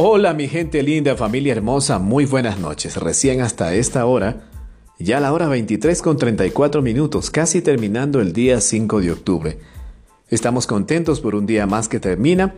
Hola 0.00 0.32
mi 0.32 0.46
gente 0.46 0.80
linda, 0.84 1.16
familia 1.16 1.50
hermosa, 1.50 1.98
muy 1.98 2.24
buenas 2.24 2.60
noches. 2.60 2.96
Recién 2.98 3.40
hasta 3.40 3.74
esta 3.74 4.06
hora, 4.06 4.48
ya 5.00 5.18
la 5.18 5.32
hora 5.32 5.48
23 5.48 6.02
con 6.02 6.16
34 6.16 6.82
minutos, 6.82 7.32
casi 7.32 7.62
terminando 7.62 8.20
el 8.20 8.32
día 8.32 8.60
5 8.60 9.00
de 9.00 9.10
octubre. 9.10 9.58
Estamos 10.28 10.68
contentos 10.68 11.20
por 11.20 11.34
un 11.34 11.46
día 11.46 11.66
más 11.66 11.88
que 11.88 11.98
termina 11.98 12.54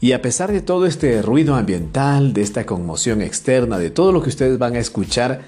y 0.00 0.12
a 0.12 0.22
pesar 0.22 0.52
de 0.52 0.62
todo 0.62 0.86
este 0.86 1.20
ruido 1.20 1.54
ambiental, 1.54 2.32
de 2.32 2.40
esta 2.40 2.64
conmoción 2.64 3.20
externa, 3.20 3.76
de 3.76 3.90
todo 3.90 4.10
lo 4.10 4.22
que 4.22 4.30
ustedes 4.30 4.58
van 4.58 4.74
a 4.74 4.78
escuchar 4.78 5.42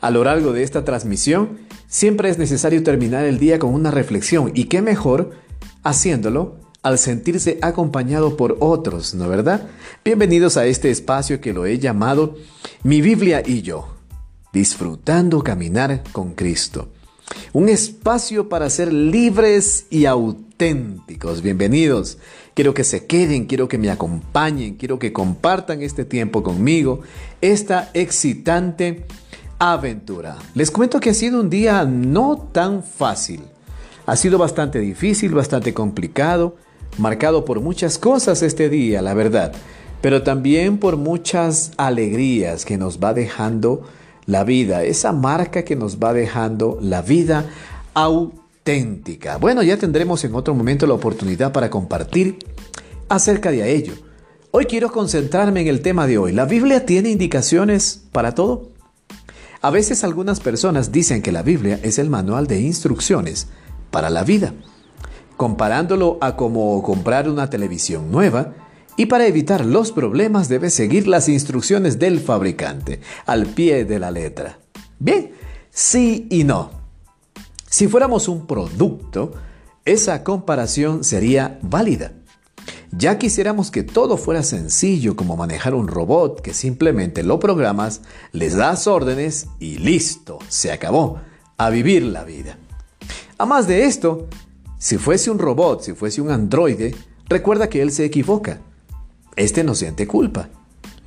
a 0.00 0.12
lo 0.12 0.22
largo 0.22 0.52
de 0.52 0.62
esta 0.62 0.84
transmisión, 0.84 1.58
siempre 1.88 2.28
es 2.28 2.38
necesario 2.38 2.84
terminar 2.84 3.24
el 3.24 3.40
día 3.40 3.58
con 3.58 3.74
una 3.74 3.90
reflexión 3.90 4.52
y 4.54 4.66
qué 4.66 4.82
mejor 4.82 5.32
haciéndolo 5.82 6.65
al 6.86 6.98
sentirse 6.98 7.58
acompañado 7.62 8.36
por 8.36 8.58
otros, 8.60 9.12
¿no 9.12 9.28
verdad? 9.28 9.66
Bienvenidos 10.04 10.56
a 10.56 10.66
este 10.66 10.88
espacio 10.88 11.40
que 11.40 11.52
lo 11.52 11.66
he 11.66 11.80
llamado 11.80 12.36
Mi 12.84 13.00
Biblia 13.00 13.42
y 13.44 13.62
yo, 13.62 13.88
disfrutando 14.52 15.42
caminar 15.42 16.04
con 16.12 16.34
Cristo. 16.34 16.90
Un 17.52 17.68
espacio 17.70 18.48
para 18.48 18.70
ser 18.70 18.92
libres 18.92 19.86
y 19.90 20.04
auténticos. 20.04 21.42
Bienvenidos. 21.42 22.18
Quiero 22.54 22.72
que 22.72 22.84
se 22.84 23.04
queden, 23.04 23.46
quiero 23.46 23.66
que 23.66 23.78
me 23.78 23.90
acompañen, 23.90 24.76
quiero 24.76 25.00
que 25.00 25.12
compartan 25.12 25.82
este 25.82 26.04
tiempo 26.04 26.44
conmigo, 26.44 27.00
esta 27.40 27.90
excitante 27.94 29.06
aventura. 29.58 30.38
Les 30.54 30.70
cuento 30.70 31.00
que 31.00 31.10
ha 31.10 31.14
sido 31.14 31.40
un 31.40 31.50
día 31.50 31.84
no 31.84 32.48
tan 32.52 32.84
fácil. 32.84 33.42
Ha 34.06 34.14
sido 34.14 34.38
bastante 34.38 34.78
difícil, 34.78 35.34
bastante 35.34 35.74
complicado 35.74 36.54
marcado 36.98 37.44
por 37.44 37.60
muchas 37.60 37.98
cosas 37.98 38.42
este 38.42 38.68
día, 38.68 39.02
la 39.02 39.14
verdad, 39.14 39.52
pero 40.00 40.22
también 40.22 40.78
por 40.78 40.96
muchas 40.96 41.72
alegrías 41.76 42.64
que 42.64 42.78
nos 42.78 42.98
va 42.98 43.14
dejando 43.14 43.82
la 44.26 44.44
vida, 44.44 44.84
esa 44.84 45.12
marca 45.12 45.64
que 45.64 45.76
nos 45.76 45.98
va 45.98 46.12
dejando 46.12 46.78
la 46.80 47.02
vida 47.02 47.46
auténtica. 47.94 49.36
Bueno, 49.38 49.62
ya 49.62 49.76
tendremos 49.76 50.24
en 50.24 50.34
otro 50.34 50.54
momento 50.54 50.86
la 50.86 50.94
oportunidad 50.94 51.52
para 51.52 51.70
compartir 51.70 52.38
acerca 53.08 53.50
de 53.50 53.74
ello. 53.74 53.94
Hoy 54.50 54.64
quiero 54.64 54.90
concentrarme 54.90 55.60
en 55.60 55.68
el 55.68 55.82
tema 55.82 56.06
de 56.06 56.18
hoy. 56.18 56.32
¿La 56.32 56.46
Biblia 56.46 56.86
tiene 56.86 57.10
indicaciones 57.10 58.02
para 58.10 58.34
todo? 58.34 58.70
A 59.60 59.70
veces 59.70 60.02
algunas 60.02 60.40
personas 60.40 60.92
dicen 60.92 61.22
que 61.22 61.32
la 61.32 61.42
Biblia 61.42 61.78
es 61.82 61.98
el 61.98 62.10
manual 62.10 62.46
de 62.46 62.60
instrucciones 62.60 63.48
para 63.90 64.10
la 64.10 64.24
vida 64.24 64.54
comparándolo 65.36 66.18
a 66.20 66.36
como 66.36 66.82
comprar 66.82 67.28
una 67.28 67.50
televisión 67.50 68.10
nueva, 68.10 68.54
y 68.96 69.06
para 69.06 69.26
evitar 69.26 69.64
los 69.64 69.92
problemas 69.92 70.48
debe 70.48 70.70
seguir 70.70 71.06
las 71.06 71.28
instrucciones 71.28 71.98
del 71.98 72.20
fabricante, 72.20 73.00
al 73.26 73.46
pie 73.46 73.84
de 73.84 73.98
la 73.98 74.10
letra. 74.10 74.58
Bien, 74.98 75.32
sí 75.70 76.26
y 76.30 76.44
no. 76.44 76.70
Si 77.68 77.88
fuéramos 77.88 78.28
un 78.28 78.46
producto, 78.46 79.32
esa 79.84 80.24
comparación 80.24 81.04
sería 81.04 81.58
válida. 81.62 82.12
Ya 82.90 83.18
quisiéramos 83.18 83.70
que 83.70 83.82
todo 83.82 84.16
fuera 84.16 84.42
sencillo 84.42 85.14
como 85.16 85.36
manejar 85.36 85.74
un 85.74 85.88
robot 85.88 86.40
que 86.40 86.54
simplemente 86.54 87.22
lo 87.22 87.38
programas, 87.38 88.00
les 88.32 88.56
das 88.56 88.86
órdenes 88.86 89.48
y 89.60 89.76
listo, 89.76 90.38
se 90.48 90.72
acabó, 90.72 91.20
a 91.58 91.68
vivir 91.68 92.04
la 92.04 92.24
vida. 92.24 92.56
A 93.36 93.44
más 93.44 93.66
de 93.66 93.84
esto, 93.84 94.28
si 94.86 94.98
fuese 94.98 95.32
un 95.32 95.40
robot, 95.40 95.82
si 95.82 95.94
fuese 95.94 96.20
un 96.20 96.30
androide, 96.30 96.94
recuerda 97.28 97.68
que 97.68 97.82
él 97.82 97.90
se 97.90 98.04
equivoca. 98.04 98.60
Este 99.34 99.64
no 99.64 99.74
siente 99.74 100.06
culpa. 100.06 100.48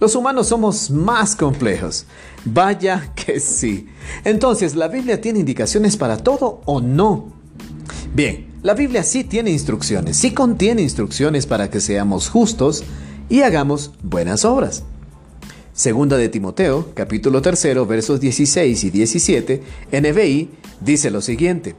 Los 0.01 0.15
humanos 0.15 0.47
somos 0.47 0.91
más 0.91 1.33
complejos. 1.33 2.05
Vaya 2.43 3.13
que 3.15 3.39
sí. 3.39 3.87
Entonces, 4.25 4.75
¿la 4.75 4.89
Biblia 4.89 5.21
tiene 5.21 5.39
indicaciones 5.39 5.95
para 5.95 6.17
todo 6.17 6.59
o 6.65 6.81
no? 6.81 7.31
Bien, 8.13 8.47
la 8.63 8.73
Biblia 8.73 9.01
sí 9.01 9.23
tiene 9.23 9.49
instrucciones, 9.49 10.17
sí 10.17 10.33
contiene 10.33 10.81
instrucciones 10.81 11.45
para 11.45 11.69
que 11.69 11.79
seamos 11.79 12.27
justos 12.27 12.83
y 13.29 13.43
hagamos 13.43 13.93
buenas 14.03 14.43
obras. 14.43 14.83
Segunda 15.71 16.17
de 16.17 16.27
Timoteo, 16.27 16.89
capítulo 16.95 17.41
3, 17.41 17.87
versos 17.87 18.19
16 18.19 18.83
y 18.83 18.89
17, 18.89 19.63
NBI, 19.93 20.49
dice 20.81 21.09
lo 21.11 21.21
siguiente. 21.21 21.77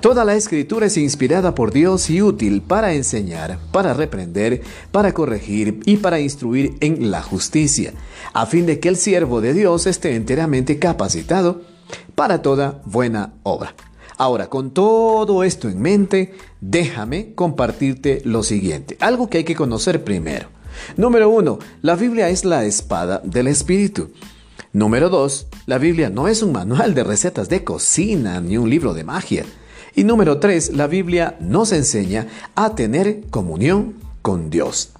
Toda 0.00 0.24
la 0.24 0.36
escritura 0.36 0.86
es 0.86 0.96
inspirada 0.96 1.54
por 1.54 1.72
Dios 1.72 2.08
y 2.08 2.22
útil 2.22 2.62
para 2.62 2.94
enseñar, 2.94 3.58
para 3.72 3.94
reprender, 3.94 4.62
para 4.92 5.12
corregir 5.12 5.80
y 5.86 5.96
para 5.96 6.20
instruir 6.20 6.76
en 6.80 7.10
la 7.10 7.20
justicia, 7.20 7.92
a 8.32 8.46
fin 8.46 8.64
de 8.64 8.78
que 8.78 8.88
el 8.88 8.96
siervo 8.96 9.40
de 9.40 9.54
Dios 9.54 9.86
esté 9.86 10.14
enteramente 10.14 10.78
capacitado 10.78 11.62
para 12.14 12.42
toda 12.42 12.80
buena 12.84 13.34
obra. 13.42 13.74
Ahora, 14.16 14.48
con 14.48 14.72
todo 14.72 15.44
esto 15.44 15.68
en 15.68 15.80
mente, 15.80 16.34
déjame 16.60 17.34
compartirte 17.34 18.22
lo 18.24 18.42
siguiente, 18.42 18.96
algo 19.00 19.28
que 19.28 19.38
hay 19.38 19.44
que 19.44 19.56
conocer 19.56 20.04
primero. 20.04 20.48
Número 20.96 21.28
uno, 21.28 21.58
la 21.82 21.96
Biblia 21.96 22.28
es 22.28 22.44
la 22.44 22.64
espada 22.64 23.20
del 23.24 23.48
Espíritu. 23.48 24.10
Número 24.72 25.08
dos, 25.08 25.46
la 25.66 25.78
Biblia 25.78 26.10
no 26.10 26.28
es 26.28 26.42
un 26.42 26.52
manual 26.52 26.94
de 26.94 27.04
recetas 27.04 27.48
de 27.48 27.64
cocina 27.64 28.40
ni 28.40 28.58
un 28.58 28.68
libro 28.68 28.94
de 28.94 29.04
magia. 29.04 29.44
Y 29.98 30.04
número 30.04 30.38
tres, 30.38 30.76
la 30.76 30.86
Biblia 30.86 31.36
nos 31.40 31.72
enseña 31.72 32.28
a 32.54 32.76
tener 32.76 33.22
comunión 33.30 33.94
con 34.22 34.48
Dios. 34.48 34.90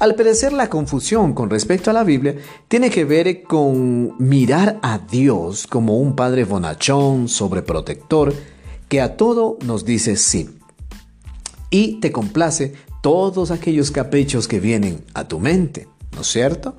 Al 0.00 0.16
parecer 0.16 0.52
la 0.52 0.68
confusión 0.68 1.34
con 1.34 1.50
respecto 1.50 1.88
a 1.88 1.92
la 1.92 2.02
Biblia 2.02 2.34
tiene 2.66 2.90
que 2.90 3.04
ver 3.04 3.44
con 3.44 4.16
mirar 4.18 4.80
a 4.82 4.98
Dios 4.98 5.68
como 5.68 5.98
un 5.98 6.16
padre 6.16 6.42
bonachón, 6.42 7.28
sobreprotector, 7.28 8.34
que 8.88 9.00
a 9.00 9.16
todo 9.16 9.56
nos 9.64 9.84
dice 9.84 10.16
sí. 10.16 10.50
Y 11.70 12.00
te 12.00 12.10
complace 12.10 12.74
todos 13.02 13.52
aquellos 13.52 13.92
caprichos 13.92 14.48
que 14.48 14.58
vienen 14.58 15.04
a 15.14 15.28
tu 15.28 15.38
mente, 15.38 15.86
¿no 16.12 16.22
es 16.22 16.26
cierto? 16.26 16.74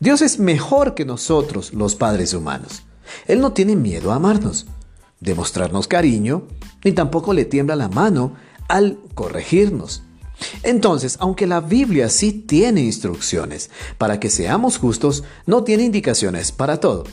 Dios 0.00 0.20
es 0.20 0.38
mejor 0.38 0.94
que 0.94 1.06
nosotros, 1.06 1.72
los 1.72 1.96
padres 1.96 2.34
humanos. 2.34 2.82
Él 3.26 3.40
no 3.40 3.54
tiene 3.54 3.74
miedo 3.74 4.12
a 4.12 4.16
amarnos 4.16 4.66
demostrarnos 5.20 5.88
cariño, 5.88 6.46
ni 6.84 6.92
tampoco 6.92 7.32
le 7.32 7.44
tiembla 7.44 7.76
la 7.76 7.88
mano 7.88 8.34
al 8.68 8.98
corregirnos. 9.14 10.02
Entonces, 10.62 11.16
aunque 11.20 11.46
la 11.46 11.60
Biblia 11.60 12.08
sí 12.08 12.32
tiene 12.32 12.82
instrucciones 12.82 13.70
para 13.98 14.20
que 14.20 14.30
seamos 14.30 14.78
justos, 14.78 15.24
no 15.46 15.64
tiene 15.64 15.84
indicaciones 15.84 16.52
para 16.52 16.78
todo. 16.78 17.04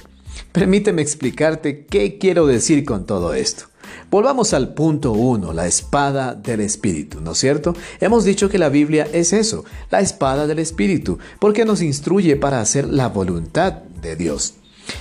Permíteme 0.51 1.01
explicarte 1.01 1.85
qué 1.85 2.17
quiero 2.17 2.47
decir 2.47 2.85
con 2.85 3.05
todo 3.05 3.33
esto. 3.33 3.65
Volvamos 4.09 4.53
al 4.53 4.73
punto 4.73 5.11
1, 5.11 5.53
la 5.53 5.67
espada 5.67 6.35
del 6.35 6.61
Espíritu, 6.61 7.21
¿no 7.21 7.31
es 7.31 7.37
cierto? 7.39 7.73
Hemos 7.99 8.25
dicho 8.25 8.49
que 8.49 8.59
la 8.59 8.69
Biblia 8.69 9.07
es 9.11 9.33
eso, 9.33 9.65
la 9.89 10.01
espada 10.01 10.45
del 10.47 10.59
Espíritu, 10.59 11.17
porque 11.39 11.65
nos 11.65 11.81
instruye 11.81 12.35
para 12.35 12.61
hacer 12.61 12.87
la 12.87 13.09
voluntad 13.09 13.73
de 13.73 14.15
Dios. 14.15 14.55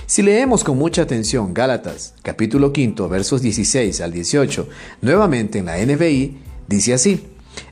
Si 0.05 0.21
leemos 0.21 0.63
con 0.63 0.77
mucha 0.77 1.01
atención 1.01 1.53
Gálatas, 1.53 2.13
capítulo 2.21 2.71
5, 2.73 3.09
versos 3.09 3.41
16 3.41 4.01
al 4.01 4.11
18, 4.11 4.67
nuevamente 5.01 5.59
en 5.59 5.65
la 5.65 5.77
NBI, 5.77 6.37
dice 6.67 6.93
así, 6.93 7.27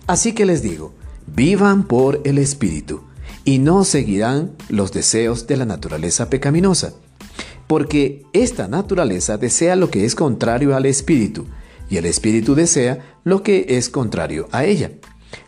Así 0.07 0.33
que 0.33 0.45
les 0.45 0.61
digo, 0.61 0.93
vivan 1.27 1.83
por 1.87 2.21
el 2.23 2.37
Espíritu, 2.37 3.03
y 3.43 3.59
no 3.59 3.83
seguirán 3.83 4.51
los 4.69 4.91
deseos 4.91 5.47
de 5.47 5.57
la 5.57 5.65
naturaleza 5.65 6.29
pecaminosa, 6.29 6.93
porque 7.67 8.23
esta 8.33 8.67
naturaleza 8.67 9.37
desea 9.37 9.75
lo 9.75 9.89
que 9.89 10.05
es 10.05 10.15
contrario 10.15 10.75
al 10.75 10.85
Espíritu, 10.85 11.45
y 11.89 11.97
el 11.97 12.05
Espíritu 12.05 12.55
desea 12.55 13.17
lo 13.23 13.43
que 13.43 13.65
es 13.69 13.89
contrario 13.89 14.47
a 14.51 14.65
ella. 14.65 14.91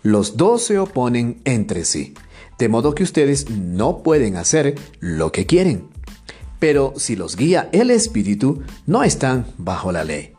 Los 0.02 0.38
dos 0.38 0.64
se 0.64 0.80
oponen 0.80 1.42
entre 1.46 1.86
sí, 1.86 2.14
de 2.58 2.70
modo 2.70 2.96
que 2.96 3.04
ustedes 3.04 3.50
no 3.50 4.04
pueden 4.04 4.38
hacer 4.38 4.76
lo 5.00 5.32
que 5.32 5.46
quieren. 5.46 5.93
Pero 6.64 6.94
si 6.96 7.18
los 7.18 7.36
guía 7.36 7.68
el 7.74 7.92
Espíritu, 7.92 8.62
no 8.86 9.04
están 9.04 9.48
bajo 9.58 9.92
la 9.92 10.06
ley. 10.06 10.32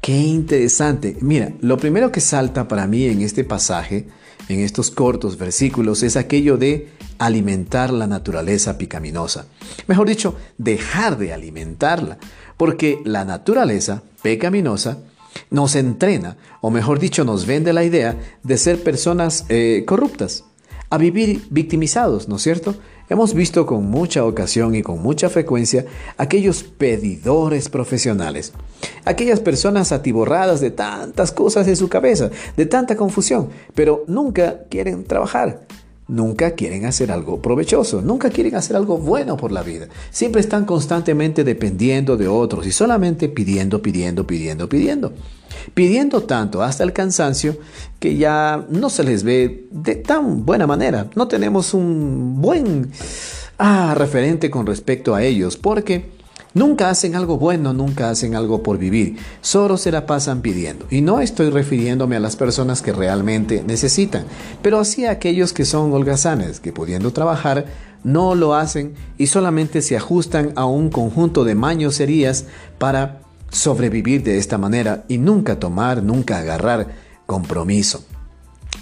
Qué 0.00 0.16
interesante. 0.16 1.16
Mira, 1.20 1.54
lo 1.60 1.76
primero 1.76 2.12
que 2.12 2.20
salta 2.20 2.68
para 2.68 2.86
mí 2.86 3.06
en 3.06 3.20
este 3.20 3.42
pasaje, 3.42 4.06
en 4.48 4.60
estos 4.60 4.92
cortos 4.92 5.36
versículos, 5.36 6.04
es 6.04 6.16
aquello 6.16 6.56
de 6.56 6.90
alimentar 7.18 7.92
la 7.92 8.06
naturaleza 8.06 8.78
picaminosa. 8.78 9.46
Mejor 9.88 10.06
dicho, 10.06 10.36
dejar 10.56 11.18
de 11.18 11.32
alimentarla. 11.32 12.18
Porque 12.56 13.00
la 13.04 13.24
naturaleza 13.24 14.04
pecaminosa 14.22 14.98
nos 15.50 15.74
entrena, 15.74 16.36
o 16.60 16.70
mejor 16.70 17.00
dicho, 17.00 17.24
nos 17.24 17.44
vende 17.44 17.72
la 17.72 17.82
idea 17.82 18.20
de 18.44 18.56
ser 18.56 18.84
personas 18.84 19.46
eh, 19.48 19.82
corruptas, 19.84 20.44
a 20.92 20.98
vivir 20.98 21.46
victimizados, 21.48 22.28
¿no 22.28 22.36
es 22.36 22.42
cierto? 22.42 22.74
Hemos 23.08 23.32
visto 23.32 23.64
con 23.64 23.90
mucha 23.90 24.26
ocasión 24.26 24.74
y 24.74 24.82
con 24.82 25.00
mucha 25.00 25.30
frecuencia 25.30 25.86
aquellos 26.18 26.64
pedidores 26.64 27.70
profesionales, 27.70 28.52
aquellas 29.06 29.40
personas 29.40 29.90
atiborradas 29.90 30.60
de 30.60 30.70
tantas 30.70 31.32
cosas 31.32 31.66
en 31.66 31.76
su 31.76 31.88
cabeza, 31.88 32.30
de 32.58 32.66
tanta 32.66 32.94
confusión, 32.94 33.48
pero 33.74 34.04
nunca 34.06 34.64
quieren 34.68 35.04
trabajar. 35.04 35.60
Nunca 36.12 36.52
quieren 36.52 36.84
hacer 36.84 37.10
algo 37.10 37.40
provechoso, 37.40 38.02
nunca 38.02 38.30
quieren 38.30 38.54
hacer 38.54 38.76
algo 38.76 38.98
bueno 38.98 39.36
por 39.36 39.50
la 39.50 39.62
vida. 39.62 39.88
Siempre 40.10 40.40
están 40.40 40.64
constantemente 40.64 41.42
dependiendo 41.42 42.16
de 42.16 42.28
otros 42.28 42.66
y 42.66 42.72
solamente 42.72 43.28
pidiendo, 43.28 43.82
pidiendo, 43.82 44.26
pidiendo, 44.26 44.68
pidiendo. 44.68 45.12
Pidiendo 45.74 46.22
tanto 46.22 46.62
hasta 46.62 46.84
el 46.84 46.92
cansancio 46.92 47.56
que 47.98 48.16
ya 48.16 48.66
no 48.68 48.90
se 48.90 49.04
les 49.04 49.22
ve 49.22 49.66
de 49.70 49.96
tan 49.96 50.44
buena 50.44 50.66
manera. 50.66 51.08
No 51.14 51.28
tenemos 51.28 51.72
un 51.72 52.40
buen 52.40 52.90
ah, 53.58 53.94
referente 53.96 54.50
con 54.50 54.66
respecto 54.66 55.14
a 55.14 55.22
ellos 55.22 55.56
porque 55.56 56.21
Nunca 56.54 56.90
hacen 56.90 57.14
algo 57.14 57.38
bueno, 57.38 57.72
nunca 57.72 58.10
hacen 58.10 58.34
algo 58.34 58.62
por 58.62 58.76
vivir, 58.76 59.16
solo 59.40 59.76
se 59.78 59.90
la 59.90 60.06
pasan 60.06 60.42
pidiendo. 60.42 60.86
Y 60.90 61.00
no 61.00 61.20
estoy 61.20 61.50
refiriéndome 61.50 62.16
a 62.16 62.20
las 62.20 62.36
personas 62.36 62.82
que 62.82 62.92
realmente 62.92 63.64
necesitan, 63.66 64.24
pero 64.60 64.78
así 64.78 65.06
a 65.06 65.12
aquellos 65.12 65.52
que 65.52 65.64
son 65.64 65.92
holgazanes, 65.92 66.60
que 66.60 66.72
pudiendo 66.72 67.12
trabajar, 67.12 67.66
no 68.04 68.34
lo 68.34 68.54
hacen 68.54 68.94
y 69.16 69.28
solamente 69.28 69.80
se 69.80 69.96
ajustan 69.96 70.52
a 70.56 70.66
un 70.66 70.90
conjunto 70.90 71.44
de 71.44 71.54
mañoserías 71.54 72.46
para 72.78 73.20
sobrevivir 73.50 74.22
de 74.22 74.38
esta 74.38 74.58
manera 74.58 75.04
y 75.08 75.18
nunca 75.18 75.58
tomar, 75.58 76.02
nunca 76.02 76.38
agarrar 76.38 76.88
compromiso. 77.26 78.04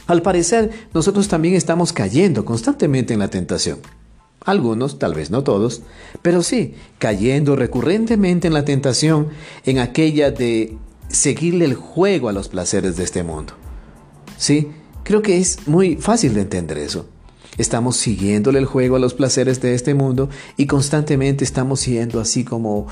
Al 0.06 0.22
parecer, 0.22 0.70
nosotros 0.94 1.28
también 1.28 1.54
estamos 1.54 1.92
cayendo 1.92 2.44
constantemente 2.44 3.12
en 3.12 3.20
la 3.20 3.28
tentación. 3.28 3.78
Algunos, 4.44 4.98
tal 4.98 5.14
vez 5.14 5.30
no 5.30 5.44
todos, 5.44 5.82
pero 6.22 6.42
sí, 6.42 6.74
cayendo 6.98 7.56
recurrentemente 7.56 8.46
en 8.46 8.54
la 8.54 8.64
tentación, 8.64 9.28
en 9.66 9.78
aquella 9.78 10.30
de 10.30 10.78
seguirle 11.08 11.66
el 11.66 11.74
juego 11.74 12.28
a 12.28 12.32
los 12.32 12.48
placeres 12.48 12.96
de 12.96 13.04
este 13.04 13.22
mundo. 13.22 13.52
Sí, 14.38 14.68
creo 15.04 15.20
que 15.20 15.38
es 15.38 15.66
muy 15.66 15.96
fácil 15.96 16.34
de 16.34 16.40
entender 16.40 16.78
eso. 16.78 17.06
Estamos 17.58 17.96
siguiéndole 17.96 18.58
el 18.58 18.64
juego 18.64 18.96
a 18.96 19.00
los 19.00 19.12
placeres 19.12 19.60
de 19.60 19.74
este 19.74 19.92
mundo 19.92 20.30
y 20.56 20.66
constantemente 20.66 21.44
estamos 21.44 21.80
siendo 21.80 22.20
así 22.20 22.44
como 22.44 22.86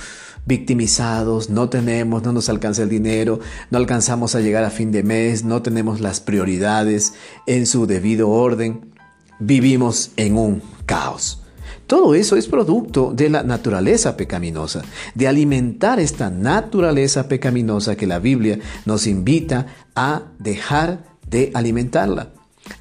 victimizados, 0.45 1.49
no 1.49 1.69
tenemos, 1.69 2.23
no 2.23 2.33
nos 2.33 2.49
alcanza 2.49 2.83
el 2.83 2.89
dinero, 2.89 3.41
no 3.71 3.79
alcanzamos 3.79 4.35
a 4.35 4.41
llegar 4.41 4.65
a 4.65 4.71
fin 4.71 4.93
de 4.93 5.03
mes, 5.03 5.45
no 5.45 5.62
tenemos 5.62 6.00
las 6.00 6.21
prioridades 6.21 7.15
en 7.47 7.67
su 7.67 7.87
debido 7.87 8.29
orden, 8.31 8.93
vivimos 9.38 10.11
en 10.17 10.37
un 10.37 10.62
caos. 10.87 11.43
Todo 11.87 12.14
eso 12.14 12.37
es 12.37 12.46
producto 12.49 13.12
de 13.14 13.31
la 13.31 13.43
naturaleza 13.43 14.14
pecaminosa, 14.14 14.82
de 15.14 15.26
alimentar 15.26 15.99
esta 15.99 16.29
naturaleza 16.29 17.29
pecaminosa 17.29 17.96
que 17.96 18.06
la 18.06 18.19
Biblia 18.19 18.58
nos 18.85 19.06
invita 19.06 19.67
a 19.94 20.25
dejar 20.38 21.05
de 21.26 21.50
alimentarla, 21.55 22.32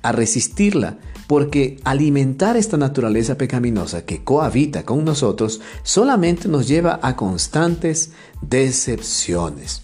a 0.02 0.12
resistirla, 0.12 0.98
porque 1.26 1.80
alimentar 1.86 2.58
esta 2.58 2.76
naturaleza 2.76 3.38
pecaminosa 3.38 4.04
que 4.04 4.26
cohabita 4.26 4.84
con 4.84 5.06
nosotros 5.06 5.62
solamente 5.84 6.50
nos 6.50 6.68
lleva 6.68 7.00
a 7.02 7.16
constantes 7.16 8.12
decepciones. 8.42 9.84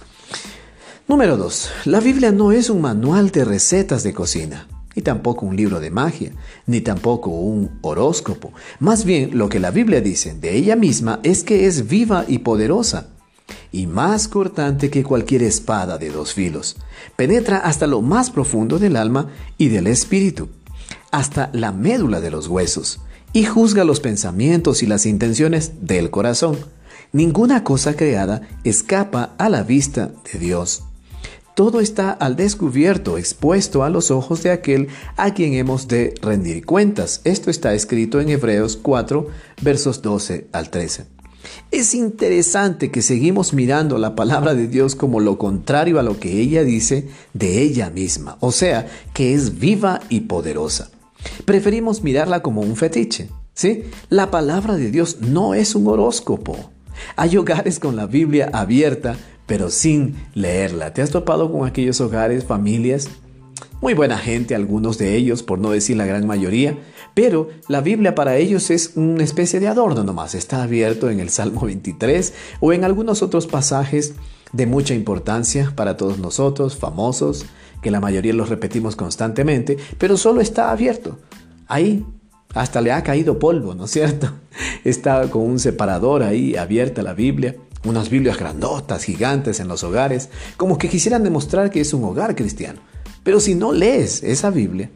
Número 1.07 1.37
2. 1.37 1.69
La 1.85 2.01
Biblia 2.01 2.33
no 2.33 2.51
es 2.51 2.69
un 2.69 2.81
manual 2.81 3.31
de 3.31 3.45
recetas 3.45 4.03
de 4.03 4.13
cocina 4.13 4.67
ni 4.95 5.01
tampoco 5.01 5.45
un 5.45 5.55
libro 5.55 5.79
de 5.79 5.91
magia, 5.91 6.31
ni 6.67 6.81
tampoco 6.81 7.29
un 7.29 7.79
horóscopo. 7.81 8.53
Más 8.79 9.05
bien 9.05 9.37
lo 9.37 9.49
que 9.49 9.59
la 9.59 9.71
Biblia 9.71 10.01
dice 10.01 10.33
de 10.33 10.55
ella 10.55 10.75
misma 10.75 11.19
es 11.23 11.43
que 11.43 11.65
es 11.65 11.87
viva 11.87 12.25
y 12.27 12.39
poderosa, 12.39 13.07
y 13.71 13.87
más 13.87 14.27
cortante 14.27 14.89
que 14.89 15.03
cualquier 15.03 15.43
espada 15.43 15.97
de 15.97 16.09
dos 16.09 16.33
filos. 16.33 16.77
Penetra 17.15 17.57
hasta 17.57 17.87
lo 17.87 18.01
más 18.01 18.29
profundo 18.29 18.79
del 18.79 18.95
alma 18.95 19.29
y 19.57 19.69
del 19.69 19.87
espíritu, 19.87 20.49
hasta 21.11 21.49
la 21.53 21.71
médula 21.71 22.21
de 22.21 22.31
los 22.31 22.47
huesos, 22.47 23.01
y 23.33 23.45
juzga 23.45 23.83
los 23.83 23.99
pensamientos 23.99 24.83
y 24.83 24.85
las 24.85 25.05
intenciones 25.05 25.73
del 25.81 26.11
corazón. 26.11 26.57
Ninguna 27.11 27.63
cosa 27.63 27.95
creada 27.95 28.41
escapa 28.63 29.33
a 29.37 29.49
la 29.49 29.63
vista 29.63 30.11
de 30.31 30.39
Dios. 30.39 30.83
Todo 31.55 31.81
está 31.81 32.09
al 32.09 32.35
descubierto, 32.35 33.19
expuesto 33.19 33.83
a 33.83 33.89
los 33.91 34.09
ojos 34.09 34.41
de 34.41 34.49
aquel 34.49 34.87
a 35.17 35.35
quien 35.35 35.53
hemos 35.53 35.87
de 35.87 36.15
rendir 36.19 36.65
cuentas. 36.65 37.21
Esto 37.25 37.51
está 37.51 37.75
escrito 37.75 38.19
en 38.19 38.29
Hebreos 38.29 38.75
4, 38.81 39.27
versos 39.61 40.01
12 40.01 40.47
al 40.51 40.71
13. 40.71 41.05
Es 41.69 41.93
interesante 41.93 42.89
que 42.89 43.03
seguimos 43.03 43.53
mirando 43.53 43.99
la 43.99 44.15
palabra 44.15 44.55
de 44.55 44.67
Dios 44.67 44.95
como 44.95 45.19
lo 45.19 45.37
contrario 45.37 45.99
a 45.99 46.03
lo 46.03 46.19
que 46.19 46.39
ella 46.39 46.63
dice 46.63 47.09
de 47.33 47.61
ella 47.61 47.91
misma, 47.91 48.37
o 48.39 48.51
sea, 48.51 48.87
que 49.13 49.35
es 49.35 49.59
viva 49.59 49.99
y 50.09 50.21
poderosa. 50.21 50.89
Preferimos 51.45 52.01
mirarla 52.01 52.41
como 52.41 52.61
un 52.61 52.75
fetiche, 52.75 53.29
¿sí? 53.53 53.83
La 54.09 54.31
palabra 54.31 54.75
de 54.75 54.89
Dios 54.89 55.17
no 55.21 55.53
es 55.53 55.75
un 55.75 55.87
horóscopo. 55.87 56.71
Hay 57.15 57.37
hogares 57.37 57.79
con 57.79 57.95
la 57.95 58.07
Biblia 58.07 58.49
abierta 58.53 59.17
pero 59.53 59.69
sin 59.69 60.15
leerla. 60.33 60.95
¿Te 60.95 61.03
has 61.03 61.11
topado 61.11 61.51
con 61.51 61.67
aquellos 61.67 62.01
hogares, 62.01 62.43
familias? 62.43 63.07
Muy 63.81 63.93
buena 63.93 64.17
gente, 64.17 64.55
algunos 64.55 64.97
de 64.97 65.15
ellos, 65.15 65.43
por 65.43 65.59
no 65.59 65.69
decir 65.69 65.95
la 65.95 66.07
gran 66.07 66.25
mayoría, 66.25 66.79
pero 67.13 67.49
la 67.67 67.81
Biblia 67.81 68.15
para 68.15 68.35
ellos 68.37 68.71
es 68.71 68.93
una 68.95 69.23
especie 69.23 69.59
de 69.59 69.67
adorno 69.67 70.03
nomás. 70.03 70.33
Está 70.33 70.63
abierto 70.63 71.07
en 71.11 71.19
el 71.19 71.29
Salmo 71.29 71.67
23 71.67 72.33
o 72.61 72.73
en 72.73 72.83
algunos 72.83 73.21
otros 73.21 73.45
pasajes 73.45 74.15
de 74.53 74.65
mucha 74.65 74.95
importancia 74.95 75.71
para 75.75 75.97
todos 75.97 76.17
nosotros, 76.17 76.75
famosos, 76.75 77.45
que 77.83 77.91
la 77.91 77.99
mayoría 77.99 78.33
los 78.33 78.49
repetimos 78.49 78.95
constantemente, 78.95 79.77
pero 79.99 80.17
solo 80.17 80.41
está 80.41 80.71
abierto. 80.71 81.19
Ahí 81.67 82.03
hasta 82.55 82.81
le 82.81 82.91
ha 82.91 83.03
caído 83.03 83.37
polvo, 83.37 83.75
¿no 83.75 83.85
es 83.85 83.91
cierto? 83.91 84.31
Está 84.83 85.29
con 85.29 85.43
un 85.43 85.59
separador 85.59 86.23
ahí 86.23 86.55
abierta 86.55 87.03
la 87.03 87.13
Biblia 87.13 87.55
unas 87.85 88.09
Biblias 88.09 88.37
grandotas, 88.37 89.03
gigantes 89.03 89.59
en 89.59 89.67
los 89.67 89.83
hogares, 89.83 90.29
como 90.57 90.77
que 90.77 90.89
quisieran 90.89 91.23
demostrar 91.23 91.69
que 91.69 91.81
es 91.81 91.93
un 91.93 92.03
hogar 92.03 92.35
cristiano. 92.35 92.79
Pero 93.23 93.39
si 93.39 93.55
no 93.55 93.71
lees 93.71 94.23
esa 94.23 94.49
Biblia, 94.49 94.89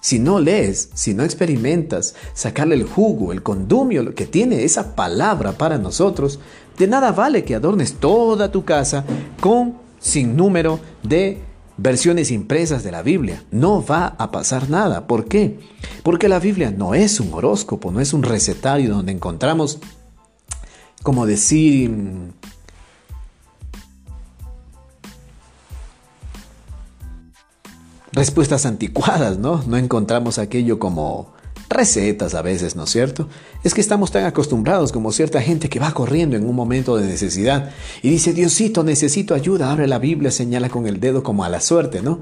si 0.00 0.18
no 0.18 0.40
lees, 0.40 0.90
si 0.94 1.14
no 1.14 1.22
experimentas 1.22 2.16
sacarle 2.34 2.74
el 2.74 2.84
jugo, 2.84 3.32
el 3.32 3.42
condumio 3.42 4.14
que 4.14 4.26
tiene 4.26 4.64
esa 4.64 4.96
palabra 4.96 5.52
para 5.52 5.78
nosotros, 5.78 6.40
de 6.76 6.88
nada 6.88 7.12
vale 7.12 7.44
que 7.44 7.54
adornes 7.54 7.94
toda 7.94 8.50
tu 8.50 8.64
casa 8.64 9.04
con 9.40 9.76
sin 10.00 10.36
número 10.36 10.80
de 11.04 11.38
versiones 11.76 12.30
impresas 12.30 12.82
de 12.82 12.90
la 12.90 13.02
Biblia. 13.02 13.44
No 13.50 13.84
va 13.84 14.16
a 14.18 14.30
pasar 14.32 14.68
nada. 14.68 15.06
¿Por 15.06 15.26
qué? 15.26 15.60
Porque 16.02 16.28
la 16.28 16.40
Biblia 16.40 16.72
no 16.76 16.94
es 16.94 17.20
un 17.20 17.32
horóscopo, 17.32 17.92
no 17.92 18.00
es 18.00 18.12
un 18.12 18.24
recetario 18.24 18.92
donde 18.92 19.12
encontramos 19.12 19.78
como 21.02 21.26
decir, 21.26 21.90
respuestas 28.12 28.66
anticuadas, 28.66 29.38
¿no? 29.38 29.62
No 29.66 29.76
encontramos 29.76 30.38
aquello 30.38 30.78
como 30.78 31.32
recetas 31.68 32.34
a 32.34 32.42
veces, 32.42 32.76
¿no 32.76 32.84
es 32.84 32.90
cierto? 32.90 33.28
Es 33.64 33.74
que 33.74 33.80
estamos 33.80 34.10
tan 34.10 34.24
acostumbrados 34.24 34.92
como 34.92 35.10
cierta 35.10 35.40
gente 35.40 35.68
que 35.68 35.80
va 35.80 35.92
corriendo 35.92 36.36
en 36.36 36.46
un 36.46 36.54
momento 36.54 36.96
de 36.96 37.06
necesidad 37.06 37.70
y 38.02 38.10
dice, 38.10 38.32
Diosito, 38.34 38.84
necesito 38.84 39.34
ayuda, 39.34 39.72
abre 39.72 39.86
la 39.86 39.98
Biblia, 39.98 40.30
señala 40.30 40.68
con 40.68 40.86
el 40.86 41.00
dedo 41.00 41.22
como 41.22 41.44
a 41.44 41.48
la 41.48 41.60
suerte, 41.60 42.02
¿no? 42.02 42.20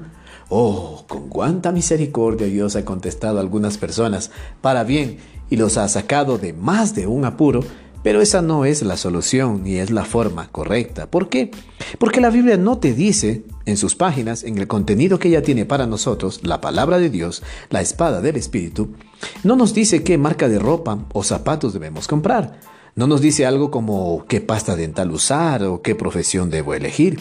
Oh, 0.49 1.05
con 1.07 1.29
cuánta 1.29 1.71
misericordia 1.71 2.47
Dios 2.47 2.75
ha 2.75 2.83
contestado 2.83 3.37
a 3.37 3.41
algunas 3.41 3.77
personas 3.77 4.31
para 4.61 4.83
bien 4.83 5.17
y 5.49 5.57
los 5.57 5.77
ha 5.77 5.87
sacado 5.87 6.37
de 6.37 6.53
más 6.53 6.95
de 6.95 7.07
un 7.07 7.25
apuro 7.25 7.61
pero 8.03 8.21
esa 8.21 8.41
no 8.41 8.65
es 8.65 8.81
la 8.81 8.97
solución 8.97 9.63
ni 9.63 9.75
es 9.75 9.91
la 9.91 10.05
forma 10.05 10.49
correcta. 10.49 11.09
¿Por 11.09 11.29
qué? 11.29 11.51
Porque 11.99 12.21
la 12.21 12.29
Biblia 12.29 12.57
no 12.57 12.77
te 12.77 12.93
dice 12.93 13.43
en 13.65 13.77
sus 13.77 13.95
páginas, 13.95 14.43
en 14.43 14.57
el 14.57 14.67
contenido 14.67 15.19
que 15.19 15.27
ella 15.27 15.43
tiene 15.43 15.65
para 15.65 15.87
nosotros, 15.87 16.41
la 16.43 16.61
palabra 16.61 16.97
de 16.97 17.09
Dios, 17.09 17.43
la 17.69 17.81
espada 17.81 18.21
del 18.21 18.35
Espíritu, 18.35 18.93
no 19.43 19.55
nos 19.55 19.73
dice 19.73 20.03
qué 20.03 20.17
marca 20.17 20.49
de 20.49 20.59
ropa 20.59 21.05
o 21.13 21.23
zapatos 21.23 21.73
debemos 21.73 22.07
comprar. 22.07 22.59
No 22.95 23.07
nos 23.07 23.21
dice 23.21 23.45
algo 23.45 23.71
como 23.71 24.25
qué 24.27 24.41
pasta 24.41 24.75
dental 24.75 25.11
usar 25.11 25.63
o 25.63 25.81
qué 25.81 25.95
profesión 25.95 26.49
debo 26.49 26.73
elegir. 26.73 27.19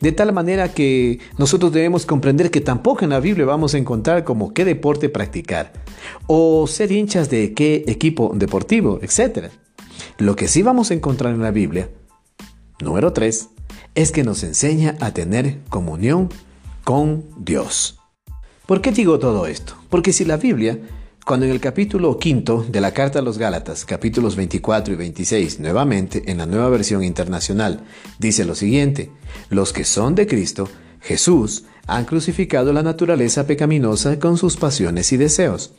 De 0.00 0.12
tal 0.12 0.32
manera 0.32 0.72
que 0.74 1.20
nosotros 1.38 1.72
debemos 1.72 2.04
comprender 2.04 2.50
que 2.50 2.60
tampoco 2.60 3.04
en 3.04 3.10
la 3.10 3.20
Biblia 3.20 3.46
vamos 3.46 3.74
a 3.74 3.78
encontrar 3.78 4.24
como 4.24 4.52
qué 4.52 4.64
deporte 4.64 5.08
practicar 5.08 5.72
o 6.26 6.66
ser 6.66 6.92
hinchas 6.92 7.30
de 7.30 7.54
qué 7.54 7.84
equipo 7.86 8.32
deportivo, 8.34 8.98
etc. 9.02 9.50
Lo 10.18 10.34
que 10.34 10.48
sí 10.48 10.62
vamos 10.62 10.90
a 10.90 10.94
encontrar 10.94 11.32
en 11.32 11.42
la 11.42 11.52
Biblia, 11.52 11.90
número 12.80 13.12
3, 13.12 13.50
es 13.94 14.10
que 14.10 14.24
nos 14.24 14.42
enseña 14.42 14.96
a 14.98 15.12
tener 15.12 15.60
comunión 15.68 16.28
con 16.82 17.24
Dios. 17.38 18.00
¿Por 18.66 18.80
qué 18.80 18.90
digo 18.90 19.20
todo 19.20 19.46
esto? 19.46 19.74
Porque 19.88 20.12
si 20.12 20.24
la 20.24 20.36
Biblia, 20.36 20.76
cuando 21.24 21.46
en 21.46 21.52
el 21.52 21.60
capítulo 21.60 22.18
quinto 22.18 22.66
de 22.68 22.80
la 22.80 22.92
carta 22.92 23.20
a 23.20 23.22
los 23.22 23.38
Gálatas, 23.38 23.84
capítulos 23.84 24.34
24 24.34 24.94
y 24.94 24.96
26, 24.96 25.60
nuevamente 25.60 26.24
en 26.26 26.38
la 26.38 26.46
nueva 26.46 26.68
versión 26.68 27.04
internacional, 27.04 27.84
dice 28.18 28.44
lo 28.44 28.56
siguiente, 28.56 29.12
los 29.50 29.72
que 29.72 29.84
son 29.84 30.16
de 30.16 30.26
Cristo, 30.26 30.68
Jesús, 31.00 31.62
han 31.86 32.06
crucificado 32.06 32.72
la 32.72 32.82
naturaleza 32.82 33.46
pecaminosa 33.46 34.18
con 34.18 34.36
sus 34.36 34.56
pasiones 34.56 35.12
y 35.12 35.16
deseos. 35.16 35.74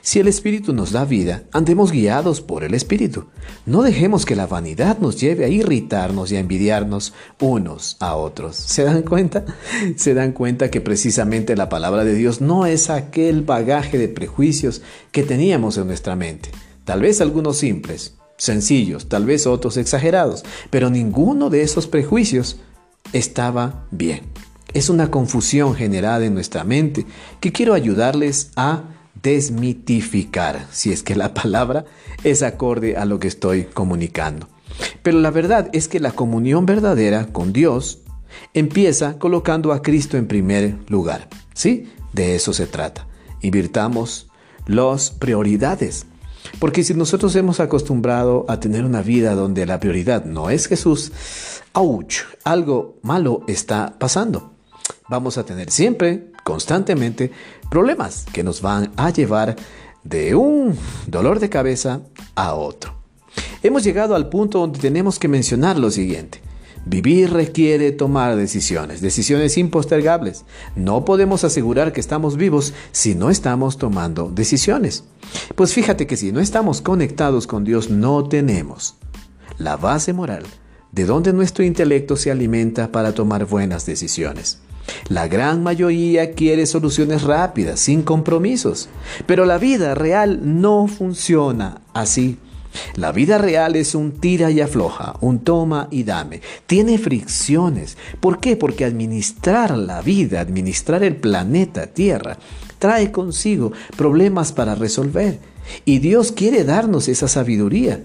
Si 0.00 0.18
el 0.18 0.28
Espíritu 0.28 0.72
nos 0.72 0.92
da 0.92 1.04
vida, 1.04 1.44
andemos 1.52 1.92
guiados 1.92 2.40
por 2.40 2.64
el 2.64 2.74
Espíritu. 2.74 3.26
No 3.66 3.82
dejemos 3.82 4.24
que 4.24 4.36
la 4.36 4.46
vanidad 4.46 4.98
nos 4.98 5.20
lleve 5.20 5.44
a 5.44 5.48
irritarnos 5.48 6.32
y 6.32 6.36
a 6.36 6.40
envidiarnos 6.40 7.14
unos 7.40 7.96
a 8.00 8.16
otros. 8.16 8.56
¿Se 8.56 8.84
dan 8.84 9.02
cuenta? 9.02 9.44
Se 9.96 10.14
dan 10.14 10.32
cuenta 10.32 10.70
que 10.70 10.80
precisamente 10.80 11.56
la 11.56 11.68
palabra 11.68 12.04
de 12.04 12.14
Dios 12.14 12.40
no 12.40 12.66
es 12.66 12.90
aquel 12.90 13.42
bagaje 13.42 13.98
de 13.98 14.08
prejuicios 14.08 14.82
que 15.12 15.22
teníamos 15.22 15.76
en 15.78 15.86
nuestra 15.86 16.16
mente. 16.16 16.50
Tal 16.84 17.00
vez 17.02 17.20
algunos 17.20 17.58
simples, 17.58 18.14
sencillos, 18.38 19.08
tal 19.08 19.26
vez 19.26 19.46
otros 19.46 19.76
exagerados, 19.76 20.44
pero 20.70 20.90
ninguno 20.90 21.50
de 21.50 21.62
esos 21.62 21.86
prejuicios 21.86 22.58
estaba 23.12 23.86
bien. 23.90 24.22
Es 24.74 24.90
una 24.90 25.10
confusión 25.10 25.74
generada 25.74 26.24
en 26.26 26.34
nuestra 26.34 26.64
mente 26.64 27.06
que 27.40 27.52
quiero 27.52 27.74
ayudarles 27.74 28.50
a 28.56 28.84
desmitificar, 29.22 30.66
si 30.70 30.92
es 30.92 31.02
que 31.02 31.16
la 31.16 31.34
palabra 31.34 31.84
es 32.24 32.42
acorde 32.42 32.96
a 32.96 33.04
lo 33.04 33.18
que 33.18 33.28
estoy 33.28 33.64
comunicando. 33.64 34.48
Pero 35.02 35.18
la 35.18 35.30
verdad 35.30 35.68
es 35.72 35.88
que 35.88 36.00
la 36.00 36.12
comunión 36.12 36.66
verdadera 36.66 37.26
con 37.26 37.52
Dios 37.52 38.00
empieza 38.54 39.18
colocando 39.18 39.72
a 39.72 39.82
Cristo 39.82 40.16
en 40.16 40.26
primer 40.26 40.76
lugar. 40.88 41.28
¿Sí? 41.54 41.90
De 42.12 42.34
eso 42.36 42.52
se 42.52 42.66
trata. 42.66 43.06
Invirtamos 43.40 44.28
las 44.66 45.10
prioridades. 45.10 46.06
Porque 46.58 46.84
si 46.84 46.94
nosotros 46.94 47.34
hemos 47.36 47.60
acostumbrado 47.60 48.44
a 48.48 48.60
tener 48.60 48.84
una 48.84 49.02
vida 49.02 49.34
donde 49.34 49.66
la 49.66 49.80
prioridad 49.80 50.24
no 50.24 50.50
es 50.50 50.66
Jesús, 50.66 51.12
¡ouch! 51.72 52.20
Algo 52.44 52.98
malo 53.02 53.42
está 53.48 53.98
pasando. 53.98 54.54
Vamos 55.08 55.38
a 55.38 55.44
tener 55.44 55.70
siempre, 55.70 56.32
constantemente, 56.44 57.32
problemas 57.70 58.26
que 58.32 58.42
nos 58.42 58.62
van 58.62 58.92
a 58.96 59.10
llevar 59.10 59.56
de 60.04 60.34
un 60.34 60.76
dolor 61.06 61.40
de 61.40 61.50
cabeza 61.50 62.00
a 62.34 62.54
otro. 62.54 62.94
Hemos 63.62 63.84
llegado 63.84 64.14
al 64.14 64.28
punto 64.28 64.60
donde 64.60 64.78
tenemos 64.78 65.18
que 65.18 65.28
mencionar 65.28 65.78
lo 65.78 65.90
siguiente. 65.90 66.40
Vivir 66.86 67.32
requiere 67.32 67.92
tomar 67.92 68.36
decisiones, 68.36 69.02
decisiones 69.02 69.58
impostergables. 69.58 70.44
No 70.74 71.04
podemos 71.04 71.44
asegurar 71.44 71.92
que 71.92 72.00
estamos 72.00 72.36
vivos 72.36 72.72
si 72.92 73.14
no 73.14 73.28
estamos 73.28 73.76
tomando 73.76 74.30
decisiones. 74.30 75.04
Pues 75.54 75.74
fíjate 75.74 76.06
que 76.06 76.16
si 76.16 76.32
no 76.32 76.40
estamos 76.40 76.80
conectados 76.80 77.46
con 77.46 77.64
Dios 77.64 77.90
no 77.90 78.26
tenemos 78.28 78.96
la 79.58 79.76
base 79.76 80.12
moral 80.12 80.44
de 80.92 81.04
donde 81.04 81.32
nuestro 81.32 81.64
intelecto 81.64 82.16
se 82.16 82.30
alimenta 82.30 82.90
para 82.90 83.12
tomar 83.12 83.44
buenas 83.44 83.84
decisiones. 83.84 84.60
La 85.08 85.28
gran 85.28 85.62
mayoría 85.62 86.32
quiere 86.32 86.66
soluciones 86.66 87.22
rápidas, 87.22 87.80
sin 87.80 88.02
compromisos, 88.02 88.88
pero 89.26 89.44
la 89.44 89.58
vida 89.58 89.94
real 89.94 90.40
no 90.42 90.86
funciona 90.86 91.80
así. 91.94 92.38
La 92.94 93.12
vida 93.12 93.38
real 93.38 93.76
es 93.76 93.94
un 93.94 94.12
tira 94.12 94.50
y 94.50 94.60
afloja, 94.60 95.16
un 95.20 95.40
toma 95.40 95.88
y 95.90 96.04
dame. 96.04 96.42
Tiene 96.66 96.98
fricciones. 96.98 97.96
¿Por 98.20 98.40
qué? 98.40 98.56
Porque 98.56 98.84
administrar 98.84 99.76
la 99.76 100.02
vida, 100.02 100.40
administrar 100.40 101.02
el 101.02 101.16
planeta 101.16 101.86
Tierra, 101.88 102.36
trae 102.78 103.10
consigo 103.10 103.72
problemas 103.96 104.52
para 104.52 104.74
resolver. 104.74 105.40
Y 105.84 105.98
Dios 105.98 106.32
quiere 106.32 106.64
darnos 106.64 107.08
esa 107.08 107.28
sabiduría 107.28 108.02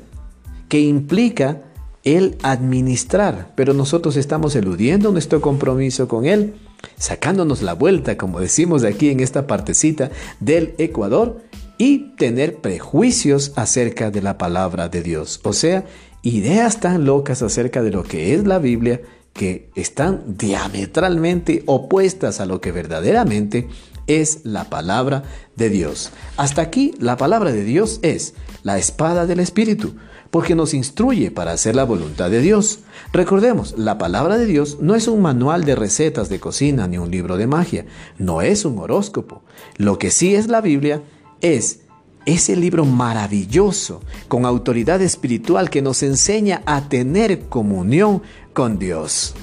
que 0.69 0.79
implica 0.79 1.61
el 2.03 2.37
administrar, 2.43 3.53
pero 3.55 3.73
nosotros 3.73 4.17
estamos 4.17 4.55
eludiendo 4.55 5.11
nuestro 5.11 5.39
compromiso 5.39 6.07
con 6.07 6.25
Él 6.25 6.55
sacándonos 6.97 7.61
la 7.61 7.73
vuelta, 7.73 8.17
como 8.17 8.39
decimos 8.39 8.83
aquí 8.83 9.09
en 9.09 9.19
esta 9.19 9.47
partecita 9.47 10.11
del 10.39 10.75
Ecuador, 10.77 11.41
y 11.77 12.15
tener 12.15 12.57
prejuicios 12.57 13.51
acerca 13.55 14.11
de 14.11 14.21
la 14.21 14.37
palabra 14.37 14.89
de 14.89 15.01
Dios. 15.01 15.39
O 15.43 15.53
sea, 15.53 15.85
ideas 16.21 16.79
tan 16.79 17.05
locas 17.05 17.41
acerca 17.41 17.81
de 17.81 17.91
lo 17.91 18.03
que 18.03 18.33
es 18.33 18.45
la 18.45 18.59
Biblia 18.59 19.01
que 19.33 19.69
están 19.75 20.37
diametralmente 20.37 21.63
opuestas 21.65 22.39
a 22.39 22.45
lo 22.45 22.61
que 22.61 22.71
verdaderamente 22.71 23.67
es 24.07 24.41
la 24.43 24.69
palabra 24.69 25.23
de 25.55 25.69
Dios. 25.69 26.11
Hasta 26.37 26.61
aquí 26.61 26.93
la 26.99 27.17
palabra 27.17 27.51
de 27.51 27.63
Dios 27.63 27.99
es 28.03 28.35
la 28.61 28.77
espada 28.77 29.25
del 29.25 29.39
Espíritu 29.39 29.95
porque 30.33 30.55
nos 30.55 30.73
instruye 30.73 31.29
para 31.29 31.51
hacer 31.51 31.75
la 31.75 31.83
voluntad 31.83 32.31
de 32.31 32.41
Dios. 32.41 32.79
Recordemos, 33.11 33.75
la 33.77 33.99
palabra 33.99 34.39
de 34.39 34.47
Dios 34.47 34.79
no 34.81 34.95
es 34.95 35.07
un 35.07 35.21
manual 35.21 35.63
de 35.63 35.75
recetas 35.75 36.27
de 36.27 36.39
cocina 36.39 36.87
ni 36.87 36.97
un 36.97 37.11
libro 37.11 37.37
de 37.37 37.45
magia, 37.45 37.85
no 38.17 38.41
es 38.41 38.65
un 38.65 38.79
horóscopo. 38.79 39.43
Lo 39.77 39.99
que 39.99 40.09
sí 40.09 40.33
es 40.33 40.47
la 40.47 40.59
Biblia 40.59 41.03
es 41.41 41.81
ese 42.25 42.55
libro 42.55 42.83
maravilloso 42.83 44.01
con 44.27 44.45
autoridad 44.45 45.03
espiritual 45.03 45.69
que 45.69 45.83
nos 45.83 46.01
enseña 46.01 46.63
a 46.65 46.89
tener 46.89 47.41
comunión 47.41 48.23
con 48.53 48.79
Dios. 48.79 49.35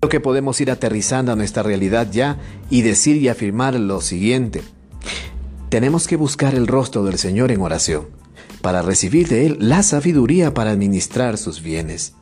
Creo 0.00 0.10
que 0.10 0.18
podemos 0.18 0.60
ir 0.60 0.72
aterrizando 0.72 1.30
a 1.30 1.36
nuestra 1.36 1.62
realidad 1.62 2.08
ya 2.10 2.40
y 2.70 2.82
decir 2.82 3.18
y 3.18 3.28
afirmar 3.28 3.78
lo 3.78 4.00
siguiente. 4.00 4.62
Tenemos 5.68 6.08
que 6.08 6.16
buscar 6.16 6.56
el 6.56 6.66
rostro 6.66 7.04
del 7.04 7.18
Señor 7.18 7.52
en 7.52 7.60
oración 7.60 8.23
para 8.64 8.80
recibir 8.80 9.28
de 9.28 9.44
Él 9.44 9.58
la 9.60 9.82
sabiduría 9.82 10.54
para 10.54 10.70
administrar 10.70 11.36
sus 11.36 11.60
bienes. 11.60 12.14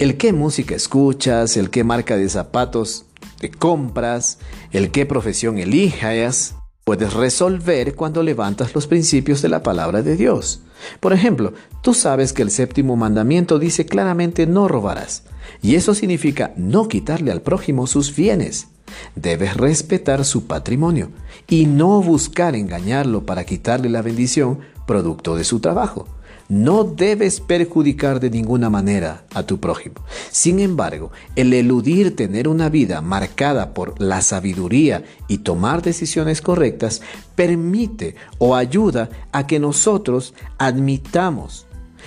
El 0.00 0.16
qué 0.16 0.32
música 0.32 0.74
escuchas, 0.74 1.56
el 1.56 1.70
qué 1.70 1.84
marca 1.84 2.16
de 2.16 2.28
zapatos 2.28 3.04
te 3.38 3.52
compras, 3.52 4.38
el 4.72 4.90
qué 4.90 5.06
profesión 5.06 5.58
elijas, 5.58 6.56
puedes 6.82 7.12
resolver 7.14 7.94
cuando 7.94 8.24
levantas 8.24 8.74
los 8.74 8.88
principios 8.88 9.42
de 9.42 9.48
la 9.48 9.62
palabra 9.62 10.02
de 10.02 10.16
Dios. 10.16 10.62
Por 10.98 11.12
ejemplo, 11.12 11.52
tú 11.82 11.94
sabes 11.94 12.32
que 12.32 12.42
el 12.42 12.50
séptimo 12.50 12.96
mandamiento 12.96 13.60
dice 13.60 13.86
claramente 13.86 14.48
no 14.48 14.66
robarás, 14.66 15.22
y 15.62 15.76
eso 15.76 15.94
significa 15.94 16.52
no 16.56 16.88
quitarle 16.88 17.30
al 17.30 17.42
prójimo 17.42 17.86
sus 17.86 18.16
bienes. 18.16 18.66
Debes 19.14 19.56
respetar 19.56 20.24
su 20.24 20.48
patrimonio 20.48 21.10
y 21.46 21.66
no 21.66 22.02
buscar 22.02 22.56
engañarlo 22.56 23.24
para 23.24 23.44
quitarle 23.44 23.88
la 23.88 24.02
bendición 24.02 24.73
producto 24.86 25.36
de 25.36 25.44
su 25.44 25.60
trabajo. 25.60 26.06
No 26.48 26.84
debes 26.84 27.40
perjudicar 27.40 28.20
de 28.20 28.28
ninguna 28.28 28.68
manera 28.68 29.24
a 29.32 29.44
tu 29.44 29.60
prójimo. 29.60 29.96
Sin 30.30 30.60
embargo, 30.60 31.10
el 31.36 31.54
eludir 31.54 32.14
tener 32.14 32.48
una 32.48 32.68
vida 32.68 33.00
marcada 33.00 33.72
por 33.72 33.98
la 33.98 34.20
sabiduría 34.20 35.04
y 35.26 35.38
tomar 35.38 35.80
decisiones 35.80 36.42
correctas 36.42 37.00
permite 37.34 38.16
o 38.38 38.54
ayuda 38.54 39.08
a 39.32 39.46
que 39.46 39.58
nosotros 39.58 40.34
admitamos, 40.58 41.66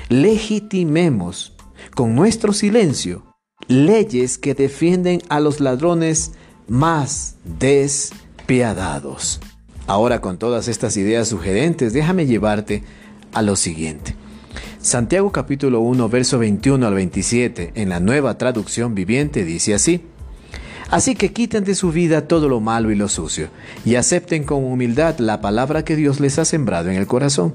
legitimemos 0.10 1.54
con 1.96 2.14
nuestro 2.14 2.54
silencio 2.54 3.24
leyes 3.68 4.38
que 4.38 4.54
defienden 4.54 5.22
a 5.30 5.40
los 5.40 5.60
ladrones 5.60 6.34
más 6.68 7.36
despiadados. 7.44 9.40
Ahora 9.88 10.20
con 10.20 10.38
todas 10.38 10.68
estas 10.68 10.98
ideas 10.98 11.30
sugerentes, 11.30 11.94
déjame 11.94 12.26
llevarte 12.26 12.84
a 13.32 13.42
lo 13.42 13.56
siguiente. 13.56 14.16
Santiago 14.80 15.32
capítulo 15.32 15.80
1, 15.80 16.10
verso 16.10 16.38
21 16.40 16.86
al 16.86 16.94
27, 16.94 17.72
en 17.76 17.88
la 17.88 18.02
nueva 18.02 18.38
traducción 18.38 18.96
viviente, 18.96 19.46
dice 19.46 19.74
así. 19.74 20.02
Así 20.90 21.16
que 21.16 21.32
quiten 21.32 21.64
de 21.64 21.74
su 21.74 21.94
vida 21.94 22.28
todo 22.28 22.50
lo 22.50 22.60
malo 22.60 22.92
y 22.92 22.96
lo 22.96 23.08
sucio, 23.08 23.48
y 23.86 23.96
acepten 23.96 24.44
con 24.44 24.66
humildad 24.66 25.20
la 25.20 25.40
palabra 25.40 25.86
que 25.86 25.96
Dios 25.96 26.20
les 26.20 26.38
ha 26.38 26.44
sembrado 26.44 26.90
en 26.90 26.98
el 26.98 27.08
corazón 27.08 27.54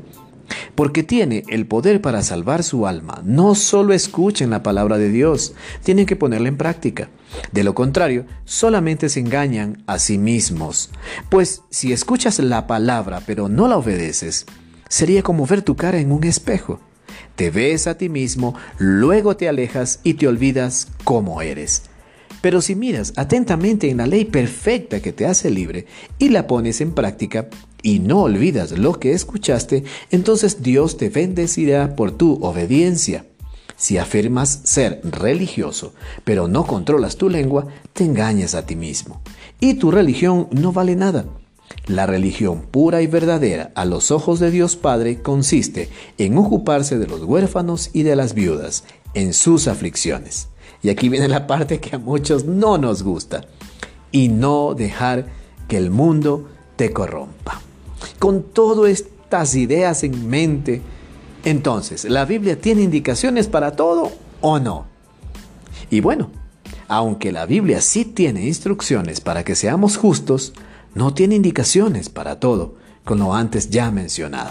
porque 0.74 1.02
tiene 1.02 1.44
el 1.48 1.66
poder 1.66 2.00
para 2.00 2.22
salvar 2.22 2.62
su 2.62 2.86
alma. 2.86 3.20
No 3.24 3.54
solo 3.54 3.92
escuchen 3.92 4.50
la 4.50 4.62
palabra 4.62 4.98
de 4.98 5.10
Dios, 5.10 5.54
tienen 5.82 6.06
que 6.06 6.16
ponerla 6.16 6.48
en 6.48 6.56
práctica. 6.56 7.08
De 7.52 7.64
lo 7.64 7.74
contrario, 7.74 8.26
solamente 8.44 9.08
se 9.08 9.20
engañan 9.20 9.82
a 9.86 9.98
sí 9.98 10.18
mismos. 10.18 10.90
Pues 11.28 11.62
si 11.70 11.92
escuchas 11.92 12.38
la 12.38 12.66
palabra 12.66 13.22
pero 13.26 13.48
no 13.48 13.68
la 13.68 13.76
obedeces, 13.76 14.46
sería 14.88 15.22
como 15.22 15.46
ver 15.46 15.62
tu 15.62 15.76
cara 15.76 15.98
en 15.98 16.12
un 16.12 16.24
espejo. 16.24 16.80
Te 17.36 17.50
ves 17.50 17.86
a 17.86 17.96
ti 17.96 18.08
mismo, 18.08 18.54
luego 18.78 19.36
te 19.36 19.48
alejas 19.48 20.00
y 20.02 20.14
te 20.14 20.28
olvidas 20.28 20.88
cómo 21.04 21.42
eres. 21.42 21.84
Pero 22.40 22.60
si 22.60 22.74
miras 22.74 23.12
atentamente 23.16 23.88
en 23.88 23.98
la 23.98 24.06
ley 24.06 24.24
perfecta 24.24 25.00
que 25.00 25.12
te 25.12 25.26
hace 25.26 25.50
libre 25.50 25.86
y 26.18 26.30
la 26.30 26.46
pones 26.46 26.80
en 26.80 26.92
práctica, 26.92 27.48
y 27.82 27.98
no 27.98 28.22
olvidas 28.22 28.72
lo 28.78 28.98
que 28.98 29.12
escuchaste, 29.12 29.84
entonces 30.10 30.62
Dios 30.62 30.96
te 30.96 31.08
bendecirá 31.08 31.96
por 31.96 32.12
tu 32.12 32.34
obediencia. 32.42 33.26
Si 33.82 33.98
afirmas 33.98 34.60
ser 34.62 35.00
religioso, 35.02 35.92
pero 36.22 36.46
no 36.46 36.64
controlas 36.68 37.16
tu 37.16 37.28
lengua, 37.28 37.66
te 37.92 38.04
engañas 38.04 38.54
a 38.54 38.64
ti 38.64 38.76
mismo. 38.76 39.20
Y 39.58 39.74
tu 39.74 39.90
religión 39.90 40.46
no 40.52 40.70
vale 40.70 40.94
nada. 40.94 41.24
La 41.88 42.06
religión 42.06 42.62
pura 42.70 43.02
y 43.02 43.08
verdadera 43.08 43.72
a 43.74 43.84
los 43.84 44.12
ojos 44.12 44.38
de 44.38 44.52
Dios 44.52 44.76
Padre 44.76 45.20
consiste 45.20 45.88
en 46.16 46.38
ocuparse 46.38 46.96
de 46.96 47.08
los 47.08 47.24
huérfanos 47.24 47.90
y 47.92 48.04
de 48.04 48.14
las 48.14 48.34
viudas 48.34 48.84
en 49.14 49.32
sus 49.32 49.66
aflicciones. 49.66 50.46
Y 50.80 50.88
aquí 50.88 51.08
viene 51.08 51.26
la 51.26 51.48
parte 51.48 51.80
que 51.80 51.96
a 51.96 51.98
muchos 51.98 52.44
no 52.44 52.78
nos 52.78 53.02
gusta. 53.02 53.46
Y 54.12 54.28
no 54.28 54.74
dejar 54.74 55.26
que 55.66 55.76
el 55.76 55.90
mundo 55.90 56.48
te 56.76 56.92
corrompa. 56.92 57.60
con 58.20 58.44
todas 58.44 58.92
estas 58.92 59.56
ideas 59.56 60.04
en 60.04 60.28
mente, 60.28 60.82
entonces, 61.44 62.04
¿la 62.04 62.24
Biblia 62.24 62.60
tiene 62.60 62.82
indicaciones 62.82 63.48
para 63.48 63.72
todo 63.72 64.12
o 64.40 64.58
no? 64.58 64.86
Y 65.90 66.00
bueno, 66.00 66.30
aunque 66.88 67.32
la 67.32 67.46
Biblia 67.46 67.80
sí 67.80 68.04
tiene 68.04 68.46
instrucciones 68.46 69.20
para 69.20 69.44
que 69.44 69.54
seamos 69.54 69.96
justos, 69.96 70.52
no 70.94 71.14
tiene 71.14 71.34
indicaciones 71.34 72.08
para 72.08 72.38
todo, 72.38 72.76
con 73.04 73.18
lo 73.18 73.34
antes 73.34 73.70
ya 73.70 73.90
mencionado. 73.90 74.50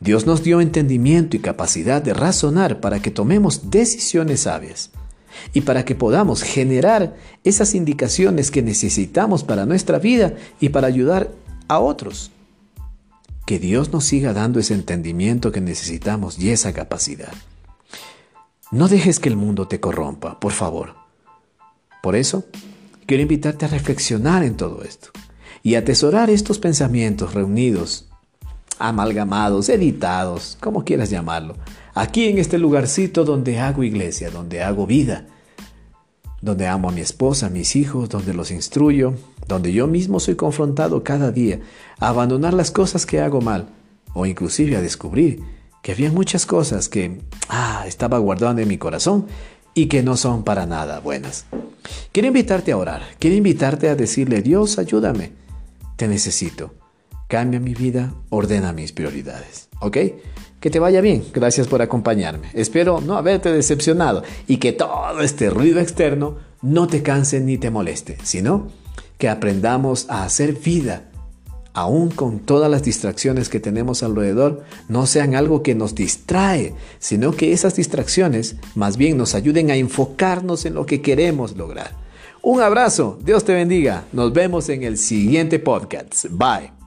Dios 0.00 0.26
nos 0.26 0.42
dio 0.42 0.60
entendimiento 0.60 1.36
y 1.36 1.40
capacidad 1.40 2.00
de 2.00 2.14
razonar 2.14 2.80
para 2.80 3.00
que 3.00 3.10
tomemos 3.10 3.70
decisiones 3.70 4.40
sabias 4.40 4.90
y 5.52 5.60
para 5.60 5.84
que 5.84 5.94
podamos 5.94 6.42
generar 6.42 7.14
esas 7.44 7.74
indicaciones 7.74 8.50
que 8.50 8.62
necesitamos 8.62 9.44
para 9.44 9.66
nuestra 9.66 9.98
vida 9.98 10.34
y 10.60 10.70
para 10.70 10.86
ayudar 10.86 11.30
a 11.68 11.78
otros. 11.80 12.30
Que 13.50 13.58
Dios 13.58 13.92
nos 13.92 14.04
siga 14.04 14.32
dando 14.32 14.60
ese 14.60 14.74
entendimiento 14.74 15.50
que 15.50 15.60
necesitamos 15.60 16.38
y 16.38 16.50
esa 16.50 16.72
capacidad. 16.72 17.32
No 18.70 18.86
dejes 18.86 19.18
que 19.18 19.28
el 19.28 19.34
mundo 19.34 19.66
te 19.66 19.80
corrompa, 19.80 20.38
por 20.38 20.52
favor. 20.52 20.94
Por 22.00 22.14
eso, 22.14 22.44
quiero 23.06 23.24
invitarte 23.24 23.64
a 23.64 23.68
reflexionar 23.68 24.44
en 24.44 24.56
todo 24.56 24.84
esto 24.84 25.08
y 25.64 25.74
atesorar 25.74 26.30
estos 26.30 26.60
pensamientos 26.60 27.34
reunidos, 27.34 28.06
amalgamados, 28.78 29.68
editados, 29.68 30.56
como 30.60 30.84
quieras 30.84 31.10
llamarlo, 31.10 31.56
aquí 31.92 32.28
en 32.28 32.38
este 32.38 32.56
lugarcito 32.56 33.24
donde 33.24 33.58
hago 33.58 33.82
iglesia, 33.82 34.30
donde 34.30 34.62
hago 34.62 34.86
vida, 34.86 35.26
donde 36.40 36.66
amo 36.66 36.88
a 36.88 36.92
mi 36.92 37.00
esposa, 37.00 37.46
a 37.46 37.50
mis 37.50 37.76
hijos, 37.76 38.08
donde 38.08 38.34
los 38.34 38.50
instruyo, 38.50 39.14
donde 39.46 39.72
yo 39.72 39.86
mismo 39.86 40.20
soy 40.20 40.36
confrontado 40.36 41.02
cada 41.04 41.32
día 41.32 41.60
a 41.98 42.08
abandonar 42.08 42.54
las 42.54 42.70
cosas 42.70 43.06
que 43.06 43.20
hago 43.20 43.40
mal, 43.40 43.68
o 44.14 44.26
inclusive 44.26 44.76
a 44.76 44.80
descubrir 44.80 45.42
que 45.82 45.92
había 45.92 46.10
muchas 46.10 46.46
cosas 46.46 46.88
que 46.88 47.20
ah, 47.48 47.84
estaba 47.86 48.18
guardando 48.18 48.62
en 48.62 48.68
mi 48.68 48.78
corazón 48.78 49.26
y 49.74 49.86
que 49.86 50.02
no 50.02 50.16
son 50.16 50.44
para 50.44 50.66
nada 50.66 51.00
buenas. 51.00 51.46
Quiero 52.12 52.28
invitarte 52.28 52.72
a 52.72 52.76
orar, 52.76 53.02
quiero 53.18 53.36
invitarte 53.36 53.88
a 53.88 53.94
decirle, 53.94 54.42
Dios, 54.42 54.78
ayúdame, 54.78 55.32
te 55.96 56.08
necesito, 56.08 56.74
cambia 57.28 57.60
mi 57.60 57.74
vida, 57.74 58.12
ordena 58.30 58.72
mis 58.72 58.92
prioridades, 58.92 59.68
¿ok? 59.80 59.96
Que 60.60 60.70
te 60.70 60.78
vaya 60.78 61.00
bien, 61.00 61.24
gracias 61.32 61.66
por 61.66 61.80
acompañarme. 61.80 62.48
Espero 62.52 63.00
no 63.00 63.16
haberte 63.16 63.50
decepcionado 63.50 64.22
y 64.46 64.58
que 64.58 64.72
todo 64.72 65.20
este 65.22 65.48
ruido 65.48 65.80
externo 65.80 66.36
no 66.60 66.86
te 66.86 67.02
canse 67.02 67.40
ni 67.40 67.56
te 67.56 67.70
moleste, 67.70 68.18
sino 68.22 68.68
que 69.16 69.28
aprendamos 69.28 70.06
a 70.10 70.24
hacer 70.24 70.52
vida, 70.54 71.10
aún 71.72 72.10
con 72.10 72.40
todas 72.40 72.70
las 72.70 72.82
distracciones 72.82 73.48
que 73.48 73.60
tenemos 73.60 74.02
alrededor, 74.02 74.64
no 74.88 75.06
sean 75.06 75.34
algo 75.34 75.62
que 75.62 75.74
nos 75.74 75.94
distrae, 75.94 76.74
sino 76.98 77.32
que 77.32 77.52
esas 77.52 77.76
distracciones 77.76 78.56
más 78.74 78.96
bien 78.96 79.16
nos 79.16 79.34
ayuden 79.34 79.70
a 79.70 79.76
enfocarnos 79.76 80.66
en 80.66 80.74
lo 80.74 80.84
que 80.84 81.00
queremos 81.00 81.56
lograr. 81.56 81.92
Un 82.42 82.60
abrazo, 82.60 83.18
Dios 83.22 83.44
te 83.44 83.54
bendiga, 83.54 84.04
nos 84.12 84.32
vemos 84.32 84.68
en 84.68 84.82
el 84.82 84.96
siguiente 84.98 85.58
podcast. 85.58 86.26
Bye. 86.30 86.79